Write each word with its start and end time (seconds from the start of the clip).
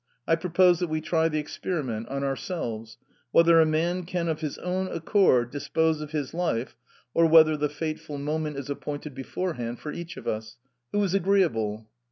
I 0.27 0.35
propose 0.35 0.79
that 0.79 0.89
we 0.89 0.99
try 0.99 1.29
the 1.29 1.37
experiment 1.37 2.09
on 2.09 2.23
ourselves: 2.23 2.97
whether 3.29 3.61
a 3.61 3.67
man 3.67 4.03
can 4.05 4.27
of 4.29 4.41
his 4.41 4.57
own 4.57 4.87
accord 4.87 5.51
dispose 5.51 6.01
of 6.01 6.09
his 6.09 6.33
life, 6.33 6.75
or 7.13 7.27
whether 7.27 7.55
the 7.55 7.69
fateful 7.69 8.17
moment 8.17 8.57
is 8.57 8.67
appointed 8.71 9.13
beforehand 9.13 9.77
for 9.79 9.91
each 9.91 10.17
of 10.17 10.27
us. 10.27 10.57
Who 10.91 11.03
is 11.03 11.13
agreeable?" 11.13 11.87